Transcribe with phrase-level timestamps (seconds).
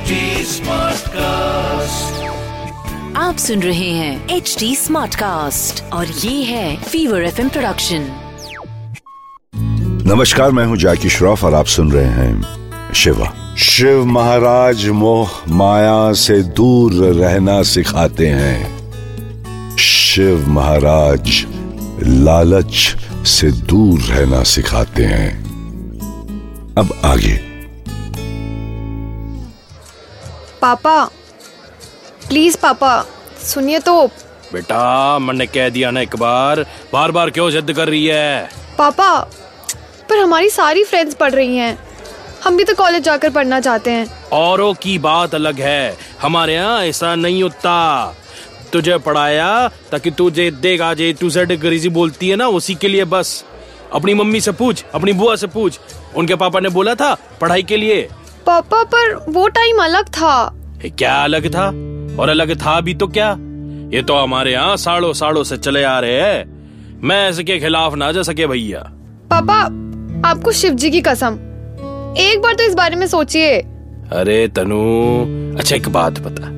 [0.00, 1.16] HD Smartcast.
[3.16, 8.10] आप सुन रहे हैं एच डी स्मार्ट कास्ट और ये है फीवर एफ़ प्रोडक्शन
[10.06, 12.42] नमस्कार मैं हूँ जाकी श्रॉफ और आप सुन रहे हैं
[12.92, 18.78] शिवा। शिव महाराज मोह माया से दूर रहना सिखाते हैं।
[19.76, 21.46] शिव महाराज
[22.02, 25.38] लालच से दूर रहना सिखाते हैं।
[26.78, 27.49] अब आगे।
[30.62, 31.04] पापा
[32.28, 33.04] प्लीज़ पापा
[33.44, 34.06] सुनिए तो।
[34.52, 38.48] बेटा मैंने कह दिया ना एक बार बार बार क्यों जिद कर रही है?
[38.78, 39.20] पापा
[40.08, 41.78] पर हमारी सारी फ्रेंड्स पढ़ रही हैं।
[42.44, 46.84] हम भी तो कॉलेज जाकर पढ़ना चाहते हैं। औरों की बात अलग है। हमारे यहाँ
[46.84, 48.14] ऐसा नहीं होता।
[48.72, 52.88] तुझे पढ़ाया ताकि तू तुझे देगा जे टू जेड अंग्रेज़ी बोलती है ना उसी के
[52.88, 53.44] लिए बस।
[53.92, 55.78] अपनी मम्मी से पूछ अपनी बुआ से पूछ।
[56.16, 58.08] उनके पापा ने बोला था पढ़ाई के लिए।
[58.46, 60.54] पापा पर वो टाइम अलग था।
[60.86, 61.66] क्या अलग था?
[62.22, 63.30] और अलग था भी तो क्या?
[63.92, 68.12] ये तो हमारे यहाँ सालों सालों से चले आ रहे हैं। मैं इसके खिलाफ ना
[68.12, 68.80] जा सके भैया।
[69.32, 69.60] पापा
[70.28, 71.34] आपको शिव जी की कसम।
[72.18, 73.58] एक बार तो इस बारे में सोचिए।
[74.12, 74.80] अरे तनु
[75.58, 76.48] अच्छा एक बात बता।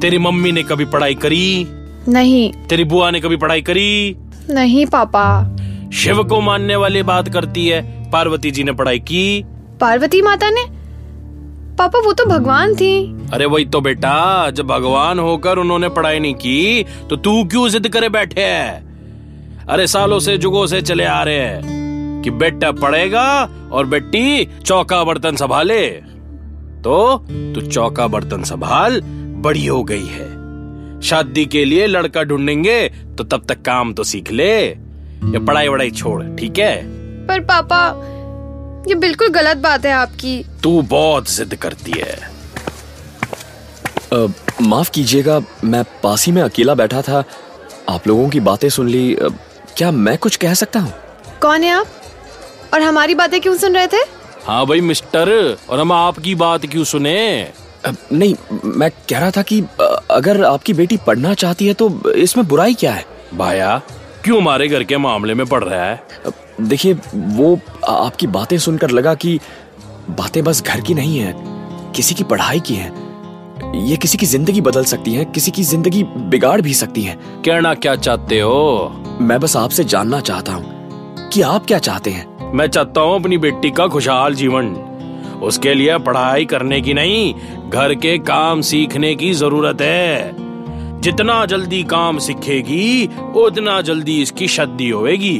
[0.00, 1.66] तेरी मम्मी ने कभी पढ़ाई करी?
[2.08, 4.16] नहीं। तेरी बुआ ने कभी पढ़ाई करी?
[4.50, 5.56] नहीं पापा।
[5.94, 9.44] शिव को मानने वाली बात करती है। पार्वती जी ने पढ़ाई की?
[9.80, 10.75] पार्वती माता ने?
[11.78, 12.94] पापा वो तो भगवान थी।
[13.32, 17.88] अरे वही तो बेटा जब भगवान होकर उन्होंने पढ़ाई नहीं की तो तू क्यों जिद
[17.88, 18.84] करे बैठे है?
[19.68, 23.26] अरे सालों से जुगों से चले आ रहे हैं कि बेटा पढ़ेगा
[23.72, 25.86] और बेटी चौका बर्तन संभाले।
[26.82, 26.96] तो
[27.28, 29.00] तू चौका बर्तन संभाल
[29.42, 30.34] बड़ी हो गई है।
[31.02, 32.88] शादी के लिए लड़का ढूंढेंगे
[33.18, 36.76] तो तब तक काम तो सीख ले। ये पढ़ाई वढ़ाई छोड़ ठीक है?
[37.26, 37.80] पर पापा
[38.86, 42.36] ये बिल्कुल गलत बात है आपकी। तू बहुत जिद करती है।
[44.62, 47.24] माफ़ कीजिएगा मैं पास ही में अकेला बैठा था।
[47.88, 49.28] आप लोगों की बातें सुन ली। अ,
[49.76, 50.92] क्या मैं कुछ कह सकता हूँ?
[51.42, 51.86] कौन है आप?
[52.74, 53.96] और हमारी बातें क्यों सुन रहे थे?
[54.44, 57.18] हाँ भाई मिस्टर और हम आपकी बात क्यों सुने?
[57.84, 62.12] अ, नहीं मैं कह रहा था कि अ, अगर आपकी बेटी पढ़ना चाहती है तो
[62.12, 63.04] इसमें बुराई क्या है?
[63.34, 63.80] भाया
[64.24, 66.02] क्यों हमारे घर के मामले में पड़ रहा है?
[66.60, 67.58] देखिए वो
[67.88, 69.38] आपकी बातें सुनकर लगा कि
[70.10, 71.34] बातें बस घर की नहीं है
[71.96, 72.92] किसी की पढ़ाई की है।
[73.88, 77.74] ये किसी की ज़िंदगी बदल सकती है किसी की ज़िंदगी बिगाड़ भी सकती है। कहना
[77.74, 78.92] क्या चाहते हो?
[79.20, 83.38] मैं बस आपसे जानना चाहता हूँ कि आप क्या चाहते हैं। मैं चाहता हूँ अपनी
[83.38, 84.74] बेटी का खुशहाल जीवन।
[85.42, 91.82] उसके लिए पढ़ाई करने की नहीं घर के काम सीखने की ज़रूरत है। जितना जल्दी
[91.84, 95.38] काम सीखेगी उतना जल्दी इसकी शादी होएगी।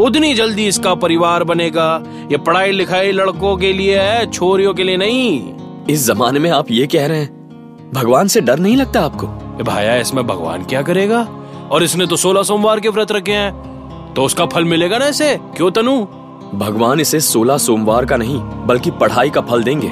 [0.00, 4.96] उतनी जल्दी इसका परिवार बनेगा। ये पढ़ाई लिखाई लड़कों के लिए है छोरियों के लिए
[4.96, 5.54] नहीं।
[5.90, 9.26] इस जमाने में आप ये कह रहे हैं। भगवान से डर नहीं लगता आपको?
[9.64, 11.28] भाया इसमें भगवान क्या करेगा?
[11.72, 15.36] और इसने तो सोलह सोमवार के व्रत रखे हैं। तो उसका फल मिलेगा ना इसे?
[15.56, 16.00] क्यों तनु?
[16.54, 19.88] भगवान इसे सोलह सोमवार का नहीं बल्कि पढ़ाई का फल देंगे।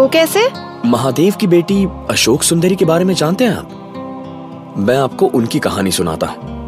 [0.00, 0.48] वो कैसे?
[0.86, 4.74] महादेव की बेटी अशोक सुंदरी के बारे में जानते हैं आप?
[4.78, 6.63] मैं आपको उनकी कहानी सुनाता हूँ।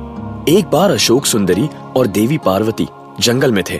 [0.49, 2.87] एक बार अशोक सुंदरी और देवी पार्वती
[3.21, 3.77] जंगल में थे।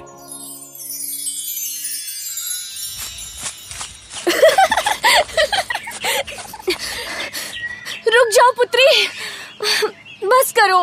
[8.09, 8.87] रुक जाओ पुत्री।
[10.27, 10.83] बस करो।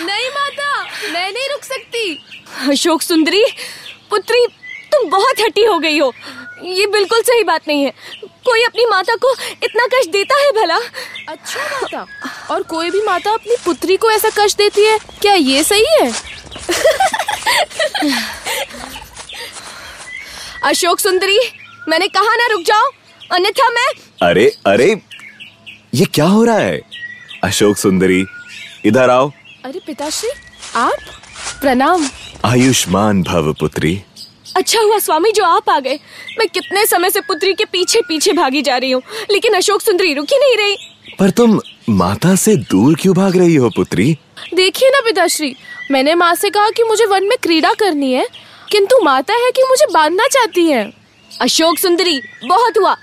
[0.00, 2.18] नहीं माता मैं नहीं रुक सकती।
[2.68, 3.44] अशोक सुंदरी
[4.10, 4.46] पुत्री
[4.92, 6.12] तुम बहुत हटी हो गई हो।
[6.64, 7.92] ये बिल्कुल सही बात नहीं है।
[8.44, 9.32] कोई अपनी माता को
[9.64, 10.76] इतना कष्ट देता है भला?
[11.28, 12.06] अच्छा माता
[12.50, 14.98] और कोई भी माता अपनी पुत्री को ऐसा कष्ट देती है?
[15.20, 16.12] क्या ये सही है?
[20.64, 21.38] अशोक सुंदरी
[21.88, 22.90] मैंने कहा ना रुक जाओ
[23.32, 23.88] अन्यथा मैं
[24.22, 24.90] अरे अरे
[25.94, 26.80] ये क्या हो रहा है?
[27.44, 28.24] अशोक सुंदरी
[28.86, 29.30] इधर आओ।
[29.64, 30.30] अरे पिताश्री
[30.76, 30.98] आप?
[31.60, 32.08] प्रणाम।
[32.44, 34.02] आयुष्मान भव पुत्री।
[34.56, 35.98] अच्छा हुआ स्वामी जो आप आ गए।
[36.38, 40.12] मैं कितने समय से पुत्री के पीछे पीछे भागी जा रही हूँ लेकिन अशोक सुंदरी
[40.14, 40.76] रुकी नहीं रही।
[41.18, 41.60] पर तुम
[41.90, 44.16] माता से दूर क्यों भाग रही हो पुत्री?
[44.54, 45.54] देखिए ना पिताश्री
[45.90, 48.26] मैंने माँ से कहा कि मुझे वन में क्रीड़ा करनी है
[48.70, 50.84] किंतु माता है कि मुझे बांधना चाहती है।
[51.30, 52.94] अशोक सुंदरी बहुत हुआ।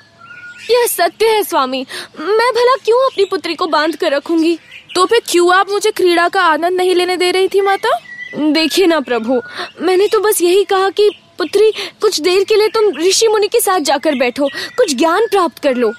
[0.71, 1.86] यह सत्य है स्वामी
[2.19, 4.57] मैं भला क्यों अपनी पुत्री को बाँध कर रखूँगी?
[4.95, 7.89] तो फिर क्यों आप मुझे क्रीड़ा का आनंद नहीं लेने दे रही थी माता?
[8.36, 9.41] देखिए ना प्रभु
[9.81, 11.72] मैंने तो बस यही कहा कि पुत्री
[12.02, 14.48] कुछ देर के लिए तुम ऋषि मुनि के साथ जाकर बैठो।
[14.78, 15.92] कुछ ज्ञान प्राप्त कर लो।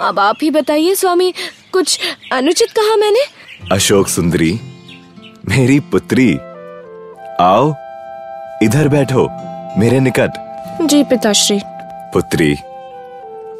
[0.00, 1.32] अब आप ही बताइए स्वामी
[1.72, 1.98] कुछ
[2.32, 3.20] अनुचित कहा मैंने?
[3.72, 4.52] अशोक सुंदरी
[5.48, 6.32] मेरी पुत्री
[7.40, 7.74] आओ
[8.62, 9.28] इधर बैठो
[9.80, 10.30] मेरे निकट।
[10.82, 11.60] जी पिताश्री।
[12.14, 12.54] पुत्री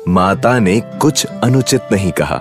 [0.09, 2.37] माता ने कुछ अनुचित नहीं कहा।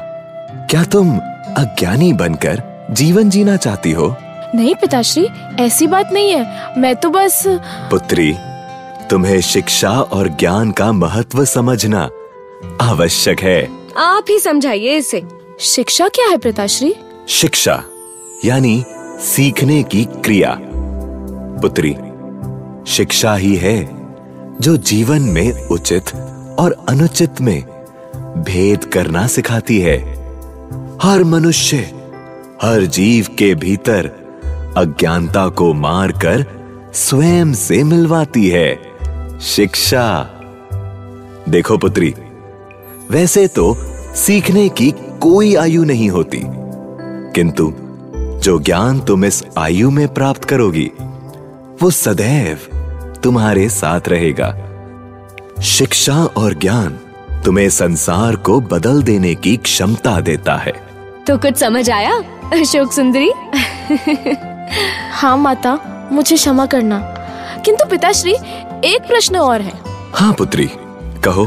[0.70, 1.18] क्या तुम
[1.58, 2.62] अज्ञानी बनकर
[2.92, 4.16] जीवन जीना चाहती हो?
[4.56, 5.28] नहीं पिताश्री
[5.60, 7.44] ऐसी बात नहीं है। मैं तो बस
[7.92, 8.34] पुत्री
[9.10, 12.10] तुम्हें शिक्षा और ज्ञान का महत्व समझना
[12.82, 15.24] आवश्यक है। आप ही समझाइए इसे।
[15.60, 16.96] शिक्षा क्या है प्रताश्री?
[17.28, 17.84] शिक्षा
[18.46, 18.84] यानी
[19.20, 20.60] सीखने की क्रिया।
[21.62, 21.96] पुत्री
[22.88, 23.90] शिक्षा ही है
[24.62, 26.16] जो जीवन में उचित
[26.60, 27.64] और अनुचित में
[28.38, 29.98] भेद करना सिखाती है।
[31.02, 31.78] हर मनुष्य
[32.62, 34.06] हर जीव के भीतर
[34.78, 36.46] अज्ञानता को मारकर
[36.94, 38.97] स्वयं से मिलवाती है।
[39.42, 40.40] शिक्षा।
[41.50, 42.14] देखो पुत्री
[43.12, 43.74] वैसे तो
[44.16, 44.92] सीखने की
[45.22, 46.42] कोई आयु नहीं होती
[47.36, 47.74] किंतु
[48.44, 50.92] जो ज्ञान तुम इस आयु में प्राप्त करोगी
[51.82, 52.60] वो सदैव
[53.24, 54.54] तुम्हारे साथ रहेगा।
[55.64, 57.00] शिक्षा और ज्ञान
[57.46, 60.74] तुम्हें संसार को बदल देने की क्षमता देता है।
[61.28, 62.16] तो कुछ समझ आया
[62.54, 63.32] अशोक सुंदरी?
[65.12, 65.80] हाँ माता
[66.12, 67.00] मुझे क्षमा करना।
[67.66, 68.36] किंतु पिताश्री
[68.86, 69.74] एक प्रश्न और है।
[70.14, 70.70] हाँ पुत्री।
[71.24, 71.46] कहो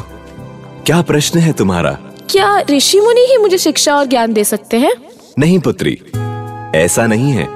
[0.87, 1.91] क्या प्रश्न है तुम्हारा?
[2.31, 4.93] क्या ऋषि मुनि ही मुझे शिक्षा और ज्ञान दे सकते हैं?
[5.39, 5.99] नहीं पुत्री।
[6.79, 7.47] ऐसा नहीं है।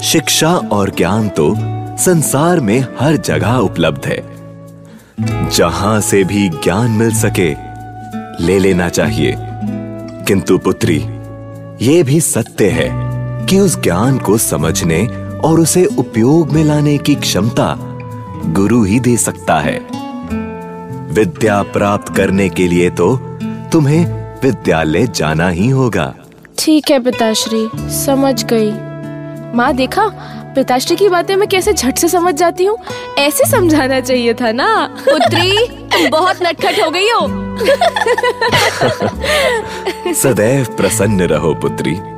[0.00, 1.54] शिक्षा और ज्ञान तो
[1.98, 4.34] संसार में हर जगह उपलब्ध है।
[5.50, 7.54] जहाँ से भी ज्ञान मिल सके
[8.44, 9.34] ले लेना चाहिए।
[10.26, 10.96] किंतु पुत्री
[11.86, 12.90] ये भी सत्य है
[13.46, 15.06] कि उस ज्ञान को समझने
[15.44, 17.93] और उसे उपयोग में लाने की क्षमता
[18.52, 19.78] गुरु ही दे सकता है।
[21.12, 23.16] विद्या प्राप्त करने के लिए तो
[23.72, 24.06] तुम्हें
[24.42, 26.14] विद्यालय जाना ही होगा।
[26.58, 28.70] ठीक है पिताश्री समझ गई।
[29.56, 30.12] माँ देखा?
[30.54, 32.78] पिताश्री की बातें मैं कैसे झट से समझ जाती हूँ?
[33.18, 34.96] ऐसे समझाना चाहिए था ना?
[35.08, 37.44] पुत्री तुम बहुत नटखट हो गई हो।
[40.14, 42.13] सदैव प्रसन्न रहो पुत्री।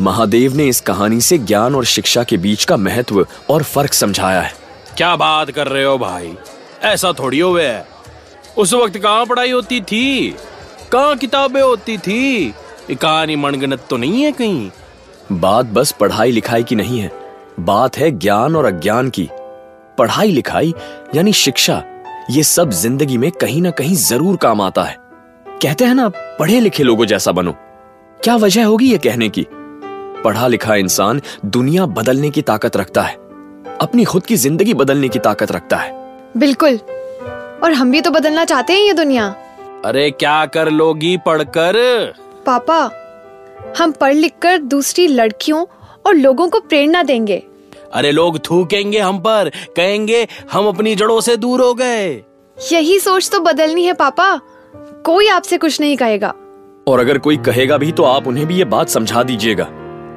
[0.00, 4.40] महादेव ने इस कहानी से ज्ञान और शिक्षा के बीच का महत्व और फ़र्क समझाया
[4.40, 4.52] है।
[4.96, 6.34] क्या बात कर रहे हो भाई?
[6.82, 7.86] ऐसा थोड़ी हो है।
[8.58, 10.34] उस वक्त कहाँ पढ़ाई होती थी?
[10.92, 12.54] कहाँ किताबें होती थी?
[12.90, 14.70] कहानी मनगणत तो नहीं है कहीं।
[15.32, 17.10] बात बस पढ़ाई लिखाई की नहीं है।
[17.60, 19.28] बात है ज्ञान और अज्ञान की।
[19.98, 20.74] पढ़ाई लिखाई
[21.14, 21.82] यानी शिक्षा
[22.30, 24.96] ये सब ज़िंदगी में कहीं ना कहीं ज़रूर काम आता है।
[25.62, 27.52] कहते हैं ना पढ़े लिखे लोगों जैसा बनो।
[28.20, 29.46] क्या वजह होगी ये कहने की?
[30.24, 33.14] पढ़ा लिखा इंसान दुनिया बदलने की ताकत रखता है।
[33.80, 35.92] अपनी खुद की ज़िंदगी बदलने की ताकत रखता है।
[36.36, 36.78] बिल्कुल।
[37.64, 39.26] और हम भी तो बदलना चाहते हैं ये दुनिया।
[39.84, 41.76] अरे क्या कर लोगी पढ़कर?
[42.46, 42.78] पापा
[43.78, 45.64] हम पढ़ लिख कर दूसरी लड़कियों
[46.06, 47.42] और लोगों को प्रेरणा देंगे।
[47.92, 52.24] अरे लोग थूकेंगे हम पर कहेंगे हम अपनी जड़ों से दूर हो गए।
[52.58, 54.34] यही सोच तो बदलनी है पापा।
[55.04, 56.34] कोई आपसे कुछ नहीं कहेगा।
[56.88, 59.68] और अगर कोई कहेगा भी तो आप उन्हें भी ये बात समझा दीजिएगा।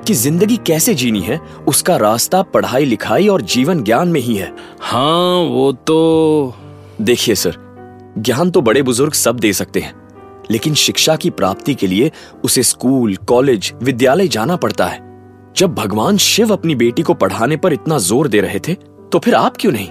[0.08, 1.38] कि ज़िंदगी कैसे जीनी है
[1.68, 6.56] उसका रास्ता पढ़ाई लिखाई और जीवन ज्ञान में ही है। हाँ वो तो
[7.02, 7.56] देखिए सर
[8.18, 9.94] ज्ञान तो बड़े बुज़ुर्ग सब दे सकते हैं
[10.52, 12.12] लेकिन शिक्षा की प्राप्ति के लिए
[12.44, 15.06] उसे स्कूल कॉलेज विद्यालय जाना पड़ता है।
[15.58, 18.74] जब भगवान शिव अपनी बेटी को पढ़ाने पर इतना ज़ोर दे रहे थे
[19.12, 19.90] तो फिर आप क्यों नहीं?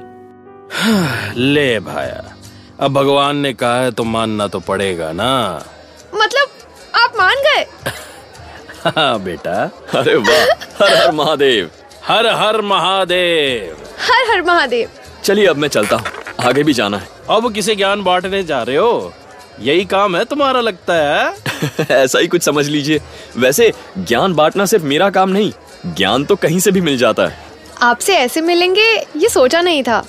[1.52, 2.24] ले भाया
[2.80, 5.30] अब भगवान ने कहा है तो मानना तो पड़ेगा ना।
[6.14, 6.48] मतलब
[6.94, 7.66] आप मान गए?
[8.86, 9.52] हाँ बेटा।
[9.94, 10.42] अरे वाह
[10.82, 11.70] हर हर महादेव।
[12.04, 14.88] हर हर महादेव। हर हर महादेव।
[15.24, 16.06] चलिए अब मैं चलता हूँ
[16.40, 19.12] आगे भी जाना है। अब किसे ज्ञान बांटने जा रहे हो?
[19.60, 21.34] यही काम है तुम्हारा लगता है?
[21.90, 23.00] ऐसा ही कुछ समझ लीजिए।
[23.36, 25.52] वैसे ज्ञान बांटना सिर्फ़ मेरा काम नहीं
[25.86, 27.38] ज्ञान तो कहीं से भी मिल जाता है।
[27.82, 30.04] आपसे ऐसे मिलेंगे ये सोचा नहीं था।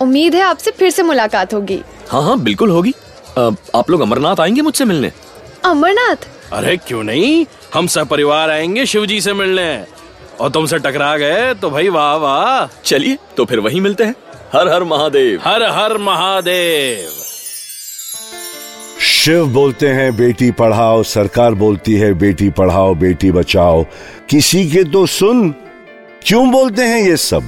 [0.00, 2.94] उम्मीद है आपसे फिर से मुलाकात होगी। हाँ हाँ बिल्कुल होगी।
[3.74, 5.12] आप लोग अमरनाथ आएँगे मुझसे मिलने?
[5.64, 6.28] अमरनाथ?
[6.52, 7.46] अरे क्यों नहीं?
[7.74, 9.84] हम सब परिवार आएँगे शिव जी से मिलने।
[10.40, 14.14] और तुमसे टकरा गए तो भाई वाह वाह। चलिए तो फिर वही मिलते हैं।
[14.52, 17.08] हर हर महादेव। हर हर महादेव।
[19.00, 23.84] शिव बोलते हैं बेटी पढ़ाओ सरकार बोलती है बेटी पढ़ाओ बेटी बचाओ।
[24.30, 25.54] किसी के तो सुन
[26.26, 27.42] क्यों बोलते हैं ये सब?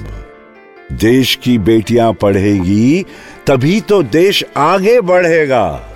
[0.93, 3.07] देश की बेटियाँ पढ़ेगी
[3.47, 5.88] तभी तो देश आगे बढ़ेगा।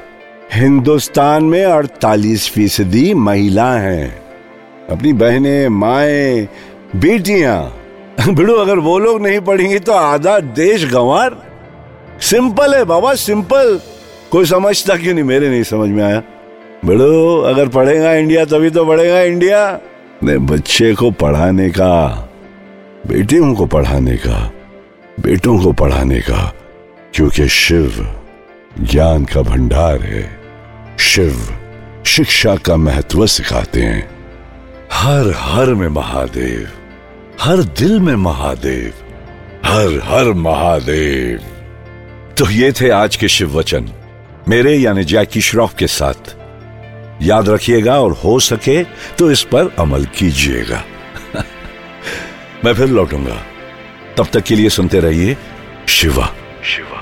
[0.55, 4.23] हिंदुस्तान में 48 फ़ीसदी महिला हैं।
[4.91, 6.49] अपनी बहनें, माए,
[6.97, 7.77] बेटियाँ।
[8.29, 11.43] बिड़ू अगर वो लोग नहीं पढ़ेंगी तो आधा देश गंवार।
[12.21, 13.81] सिंपल है बाबा, सिंपल।
[14.31, 15.25] कोई समझता क्यों नहीं?
[15.25, 16.23] मेरे नहीं समझ में आया।
[16.85, 19.81] बिड़ू अगर पढ़ेगा इंडिया, तभी तो बढ़ेगा इंडिया।
[20.23, 22.29] ने बच्चे को पढ़ाने का,
[23.07, 24.53] बेटियों को पढ़ाने का,
[25.21, 26.55] बेटों को पढ़ाने का,
[27.15, 28.17] क्योंकि शिव
[28.81, 30.42] ज्ञान का भंडार है।
[30.99, 31.59] शिव,
[32.07, 34.11] शिक्षा का महत्व सिखाते हैं।
[34.93, 36.71] हर हर में महादेव,
[37.41, 38.95] हर दिल में महादेव,
[39.65, 41.39] हर हर महादेव।
[42.39, 43.93] तो ये थे आज के शिव वचन।
[44.49, 46.37] मेरे यानी जैकी श्रॉफ के साथ।
[47.23, 50.85] याद रखिएगा और हो सके तो इस पर अमल कीजिएगा।
[52.65, 53.43] मैं फिर लौटूँगा।
[54.17, 55.37] तब तक के लिए सुनते रहिए
[55.89, 56.35] शिवा।
[56.65, 57.02] शिवा।